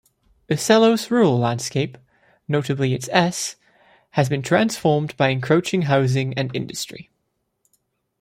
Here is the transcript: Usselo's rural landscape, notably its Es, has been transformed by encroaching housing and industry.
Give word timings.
Usselo's 0.49 1.11
rural 1.11 1.37
landscape, 1.37 1.95
notably 2.47 2.95
its 2.95 3.07
Es, 3.11 3.55
has 4.17 4.29
been 4.29 4.41
transformed 4.41 5.15
by 5.15 5.27
encroaching 5.29 5.83
housing 5.83 6.33
and 6.33 6.49
industry. 6.55 7.11